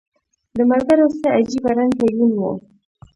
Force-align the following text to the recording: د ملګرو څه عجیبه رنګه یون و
د 0.55 0.57
ملګرو 0.71 1.07
څه 1.19 1.27
عجیبه 1.37 1.71
رنګه 1.77 2.05
یون 2.17 2.31
و 2.39 2.43